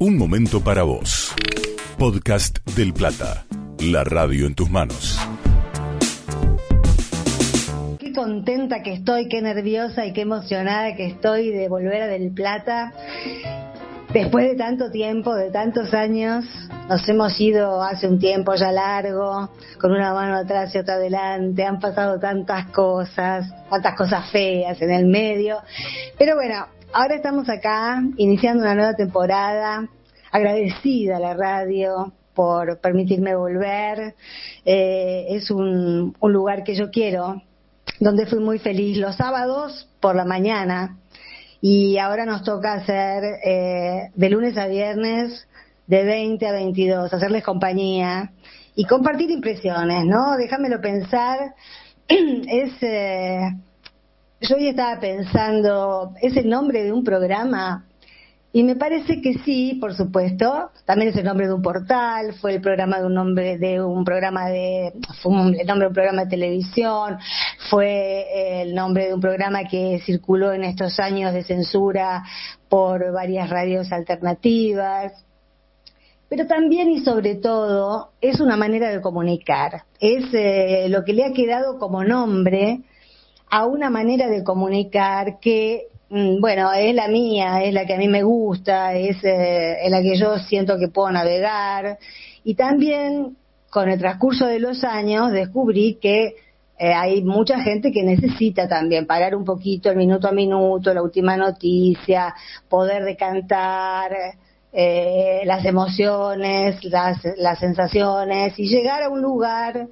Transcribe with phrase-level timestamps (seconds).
[0.00, 1.34] Un momento para vos.
[1.98, 3.44] Podcast del Plata.
[3.80, 5.18] La radio en tus manos.
[7.98, 12.30] Qué contenta que estoy, qué nerviosa y qué emocionada que estoy de volver a Del
[12.30, 12.92] Plata.
[14.12, 16.44] Después de tanto tiempo, de tantos años,
[16.88, 21.64] nos hemos ido hace un tiempo ya largo, con una mano atrás y otra adelante,
[21.64, 25.58] han pasado tantas cosas, tantas cosas feas en el medio.
[26.16, 29.88] Pero bueno, ahora estamos acá, iniciando una nueva temporada,
[30.30, 34.14] agradecida a la radio por permitirme volver.
[34.64, 37.42] Eh, es un, un lugar que yo quiero,
[38.00, 40.98] donde fui muy feliz los sábados por la mañana
[41.60, 45.48] y ahora nos toca hacer eh, de lunes a viernes
[45.86, 48.32] de 20 a 22, hacerles compañía
[48.74, 50.36] y compartir impresiones, ¿no?
[50.36, 51.54] Déjamelo pensar.
[52.08, 53.56] es, eh,
[54.48, 57.84] yo hoy estaba pensando, es el nombre de un programa
[58.50, 60.70] y me parece que sí, por supuesto.
[60.86, 64.04] También es el nombre de un portal, fue el programa de un nombre de un
[64.04, 67.18] programa de, fue el nombre de un programa de televisión,
[67.68, 72.24] fue el nombre de un programa que circuló en estos años de censura
[72.70, 75.12] por varias radios alternativas.
[76.30, 79.82] Pero también y sobre todo es una manera de comunicar.
[80.00, 82.82] Es eh, lo que le ha quedado como nombre
[83.50, 87.98] a una manera de comunicar que Mm, bueno, es la mía, es la que a
[87.98, 91.98] mí me gusta, es, eh, la que yo siento que puedo navegar.
[92.44, 93.36] Y también
[93.70, 96.36] con el transcurso de los años descubrí que
[96.78, 101.02] eh, hay mucha gente que necesita también parar un poquito el minuto a minuto, la
[101.02, 102.34] última noticia,
[102.68, 104.12] poder decantar
[104.72, 109.88] eh, las emociones, las, las sensaciones y llegar a un lugar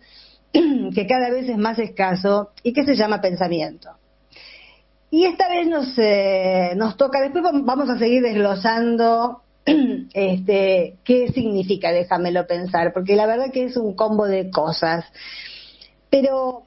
[0.52, 3.90] que cada vez es más escaso y que se llama pensamiento.
[5.10, 9.42] Y esta vez nos, eh, nos toca, después vamos a seguir desglosando
[10.14, 15.04] este, qué significa, déjamelo pensar, porque la verdad que es un combo de cosas.
[16.10, 16.64] Pero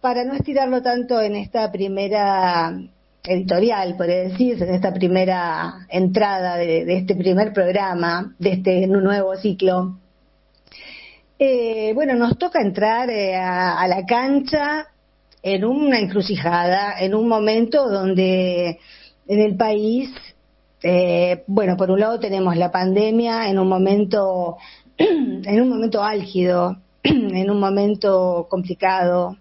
[0.00, 2.76] para no estirarlo tanto en esta primera
[3.24, 9.98] editorial, por decirse, en esta primera entrada de, este primer programa, de este nuevo ciclo,
[11.44, 14.86] eh, bueno, nos toca entrar eh, a, la cancha
[15.42, 18.78] en una encrucijada, en un momento donde
[19.26, 20.08] en el país,
[20.84, 24.56] eh, bueno, por un lado tenemos la pandemia en un momento,
[24.96, 29.36] en un momento álgido, en un momento complicado,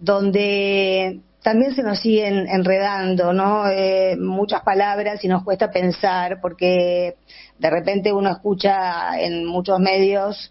[0.00, 3.68] donde también se nos siguen enredando, ¿no?
[3.68, 7.14] Eh, muchas palabras y nos cuesta pensar porque
[7.56, 10.50] de repente uno escucha en muchos medios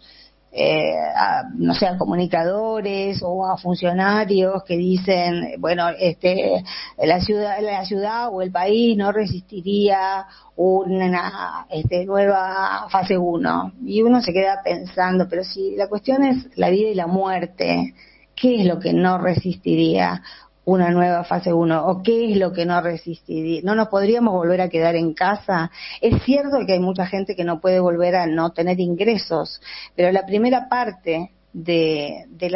[0.58, 6.64] eh, a, no sé, a comunicadores o a funcionarios que dicen, bueno, este,
[6.96, 10.24] la ciudad, la ciudad o el país no resistiría
[10.56, 13.72] una este, nueva fase 1.
[13.84, 17.92] Y uno se queda pensando, pero si la cuestión es la vida y la muerte,
[18.34, 20.22] ¿qué es lo que no resistiría?
[20.66, 23.60] Una nueva fase 1 o qué es lo que no resistiría.
[23.62, 25.70] No nos podríamos volver a quedar en casa.
[26.00, 29.60] Es cierto que hay mucha gente que no puede volver a no tener ingresos,
[29.94, 32.50] pero la primera parte de, de,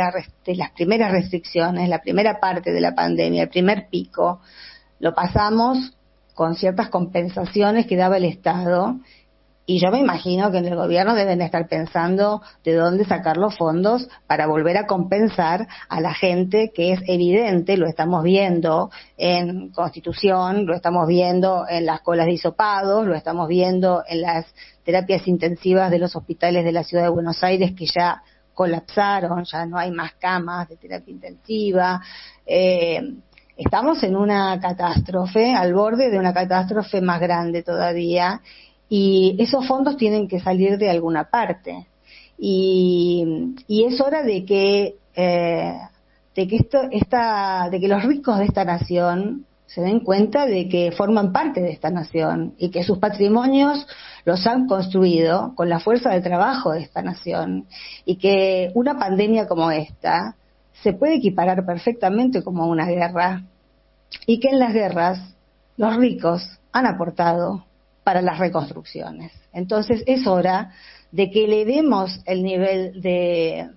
[0.45, 4.41] de las primeras restricciones, la primera parte de la pandemia, el primer pico,
[4.99, 5.97] lo pasamos
[6.35, 8.99] con ciertas compensaciones que daba el Estado
[9.71, 13.57] y yo me imagino que en el gobierno deben estar pensando de dónde sacar los
[13.57, 19.69] fondos para volver a compensar a la gente que es evidente, lo estamos viendo en
[19.69, 24.45] Constitución, lo estamos viendo en las colas de hisopados, lo estamos viendo en las
[24.83, 29.67] terapias intensivas de los hospitales de la ciudad de Buenos Aires que ya colapsaron, ya
[29.67, 32.03] no hay más camas de terapia intensiva.
[32.45, 33.01] Eh,
[33.57, 38.41] estamos en una catástrofe, al borde de una catástrofe más grande todavía
[38.91, 41.87] y esos fondos tienen que salir de alguna parte.
[42.37, 45.75] Y, es hora de que, eh,
[46.35, 50.69] de, que esto, esta, de que los ricos de esta nación se den cuenta de
[50.69, 53.87] que forman parte de esta nación y que sus patrimonios
[54.25, 57.67] los han construido con la fuerza de trabajo de esta nación
[58.05, 60.35] y que una pandemia como esta
[60.83, 63.45] se puede equiparar perfectamente como una guerra
[64.27, 65.37] y que en las guerras
[65.77, 66.43] los ricos
[66.73, 67.65] han aportado
[68.11, 69.31] para las reconstrucciones.
[69.53, 70.73] Entonces es hora
[71.13, 73.71] de que elevemos el nivel de,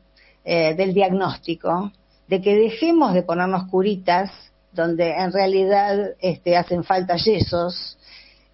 [0.44, 1.92] eh, del diagnóstico,
[2.28, 4.32] de que dejemos de ponernos curitas
[4.72, 7.96] donde en realidad este, hacen falta yesos,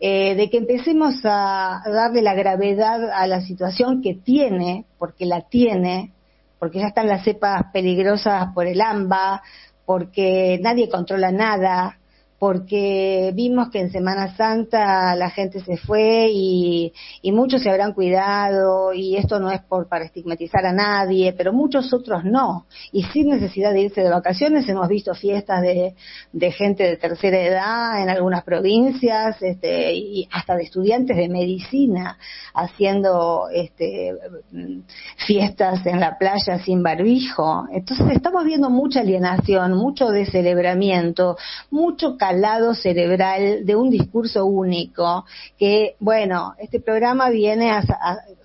[0.02, 5.48] eh, de que empecemos a darle la gravedad a la situación que tiene, porque la
[5.48, 6.12] tiene,
[6.60, 9.42] porque ya están las cepas peligrosas por el AMBA,
[9.86, 12.00] porque nadie controla nada,
[12.40, 16.94] porque vimos que en Semana Santa la gente se fue y,
[17.34, 21.94] muchos se habrán cuidado y esto no es por para estigmatizar a nadie, pero muchos
[21.94, 22.66] otros no.
[22.92, 25.94] Y sin necesidad de irse de vacaciones hemos visto fiestas de,
[26.52, 32.18] gente de tercera edad en algunas provincias este, y hasta de estudiantes de medicina
[32.54, 34.16] haciendo este,
[35.28, 37.66] fiestas en la playa sin barbijo.
[37.72, 41.38] Entonces estamos viendo mucha alienación, mucho descelebramiento,
[41.70, 45.26] mucho lado cerebral de un discurso único
[45.58, 47.84] que, bueno, este programa viene a,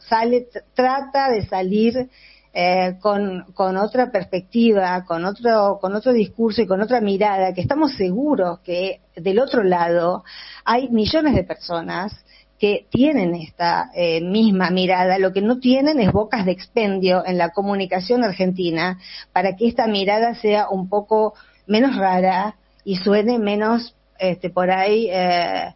[0.09, 2.09] sale, trata de salir
[2.53, 7.61] eh, con, con, otra perspectiva, con otro, con otro discurso y con otra mirada, que
[7.61, 10.25] estamos seguros que del otro lado
[10.65, 12.25] hay millones de personas
[12.59, 17.39] que tienen esta eh, misma mirada, lo que no tienen es bocas de expendio en
[17.39, 18.99] la comunicación argentina
[19.33, 21.35] para que esta mirada sea un poco
[21.67, 25.75] menos rara, y suene menos, este, por ahí, eh,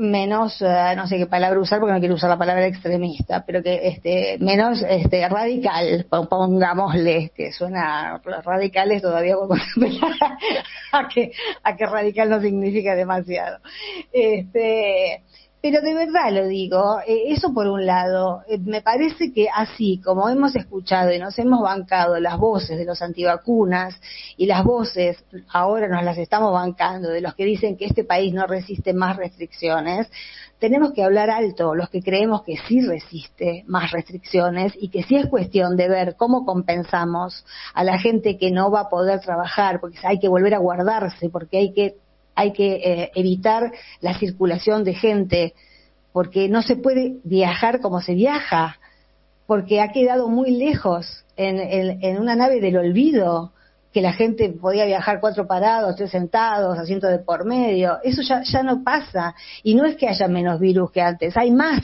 [0.00, 3.62] menos, eh, no sé qué palabra usar porque no quiero usar la palabra extremista, pero
[3.62, 9.36] que este, menos este, radical, pongámosle, que suena radicales todavía
[10.92, 11.32] a que,
[11.62, 13.58] a que radical no significa demasiado.
[14.10, 15.22] Este,
[15.62, 20.00] pero de verdad lo digo, eh, eso por un lado, eh, me parece que así
[20.02, 23.94] como hemos escuchado y nos hemos bancado las voces de los antivacunas
[24.38, 25.22] y las voces,
[25.52, 29.16] ahora nos las estamos bancando, de los que dicen que este país no resiste más
[29.16, 30.10] restricciones,
[30.58, 35.16] tenemos que hablar alto, los que creemos que sí resiste más restricciones y que sí
[35.16, 39.80] es cuestión de ver cómo compensamos a la gente que no va a poder trabajar,
[39.80, 41.96] porque hay que volver a guardarse, porque hay que
[42.40, 43.70] hay que eh, evitar
[44.00, 45.54] la circulación de gente,
[46.10, 48.78] porque no se puede viajar como se viaja,
[49.46, 53.52] porque ha quedado muy lejos en, una nave del olvido
[53.92, 57.98] que la gente podía viajar cuatro parados, tres sentados, asiento de por medio.
[58.02, 59.34] Eso ya, ya no pasa.
[59.62, 61.82] Y no es que haya menos virus que antes, hay más.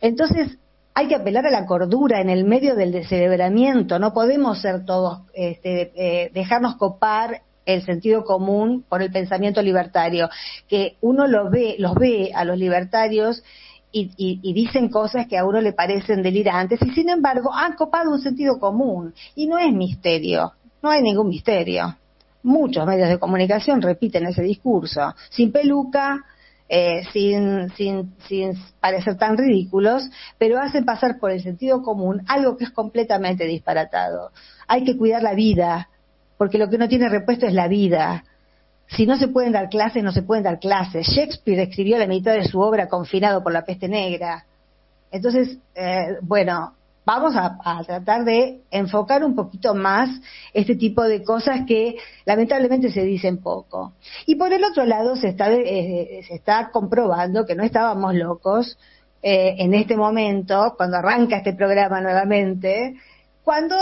[0.00, 0.58] Entonces,
[0.94, 3.98] hay que apelar a la cordura en el medio del descerebramiento.
[3.98, 10.28] No podemos ser todos, este, eh, dejarnos copar el sentido común por el pensamiento libertario,
[10.68, 13.42] que uno lo ve, los ve a los libertarios
[13.92, 18.20] y, dicen cosas que a uno le parecen delirantes y sin embargo han copado un
[18.20, 21.96] sentido común y no es misterio, no hay ningún misterio.
[22.42, 26.24] Muchos medios de comunicación repiten ese discurso, sin peluca,
[26.68, 32.56] eh, sin, sin, sin parecer tan ridículos, pero hacen pasar por el sentido común algo
[32.56, 34.32] que es completamente disparatado.
[34.66, 35.88] Hay que cuidar la vida,
[36.42, 38.24] porque lo que no tiene repuesto es la vida.
[38.88, 41.06] Si no se pueden dar clases, no se pueden dar clases.
[41.06, 44.44] Shakespeare escribió la mitad de su obra confinado por la peste negra.
[45.12, 46.74] Entonces, eh, bueno,
[47.06, 47.56] vamos a,
[47.86, 50.10] tratar de enfocar un poquito más
[50.52, 51.94] este tipo de cosas que
[52.24, 53.92] lamentablemente se dicen poco.
[54.26, 58.76] Y por el otro lado, se está, eh, se está comprobando que no estábamos locos
[59.22, 62.96] eh, en este momento, cuando arranca este programa nuevamente,
[63.44, 63.76] cuando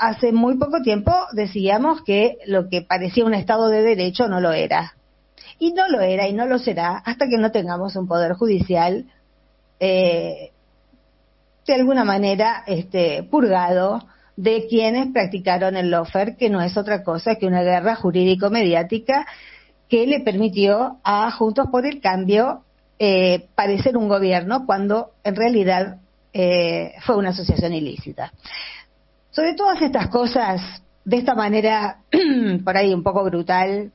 [0.00, 4.52] hace muy poco tiempo decíamos que lo que parecía un Estado de Derecho no lo
[4.52, 4.94] era.
[5.58, 9.04] Y no lo era y no lo será hasta que no tengamos un Poder Judicial
[9.78, 10.52] eh,
[11.66, 14.02] de alguna manera este, purgado
[14.36, 19.26] de quienes practicaron el lofer, que no es otra cosa que una guerra jurídico-mediática
[19.88, 22.62] que le permitió a Juntos por el Cambio
[22.98, 25.98] eh, parecer un gobierno cuando en realidad
[26.32, 28.32] eh, fue una asociación ilícita.
[29.30, 30.60] Sobre todas estas cosas,
[31.04, 31.98] de esta manera,
[32.64, 33.92] por ahí un poco brutal,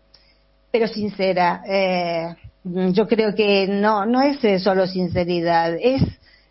[0.71, 6.01] pero sincera, eh, yo creo que no, no es eh, solo sinceridad, es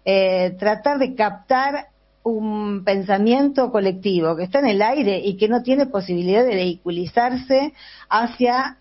[0.05, 1.87] eh, tratar de captar
[2.25, 7.73] un pensamiento colectivo que está en el aire y que no tiene posibilidad de vehiculizarse
[8.09, 8.79] hacia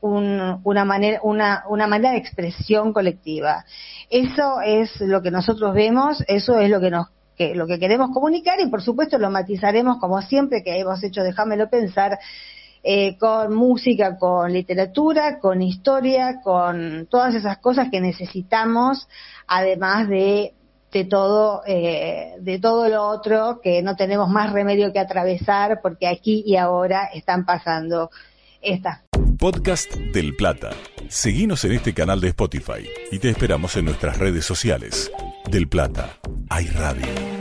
[0.00, 3.64] una, manera, una, una manera de expresión colectiva.
[4.10, 8.10] Eso es lo que nosotros vemos, eso es lo que nos que lo que queremos
[8.12, 12.18] comunicar y por supuesto lo matizaremos como siempre que hemos hecho, déjamelo pensar,
[12.82, 19.08] eh, con música, con literatura, con historia, con todas esas cosas que necesitamos,
[19.46, 20.54] además de
[20.90, 26.06] de todo eh, de todo lo otro que no tenemos más remedio que atravesar porque
[26.06, 28.10] aquí y ahora están pasando
[28.62, 29.00] estas
[29.38, 30.70] podcast del Plata.
[31.08, 35.12] Seguimos en este canal de Spotify y te esperamos en nuestras redes sociales.
[35.50, 36.18] Del Plata,
[36.50, 37.37] hay radio.